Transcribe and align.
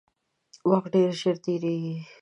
وخت 0.69 0.87
ډیر 0.93 1.09
ژر 1.21 1.35
تیریږي 1.43 1.95